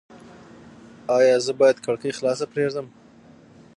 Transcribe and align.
ایا 1.17 1.37
زه 1.45 1.51
باید 1.59 1.77
کړکۍ 1.85 2.11
خلاصه 2.17 2.45
پریږدم؟ 2.53 2.87